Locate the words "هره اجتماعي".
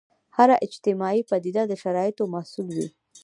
0.37-1.21